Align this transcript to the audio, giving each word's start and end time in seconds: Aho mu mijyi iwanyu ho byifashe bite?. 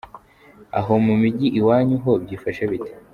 Aho 0.79 0.93
mu 1.05 1.13
mijyi 1.21 1.47
iwanyu 1.59 1.95
ho 2.03 2.11
byifashe 2.23 2.63
bite?. 2.71 2.91